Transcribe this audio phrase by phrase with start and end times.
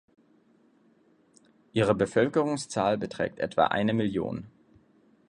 [1.73, 4.47] Ihre Bevölkerungszahl beträgt etwa eine Million.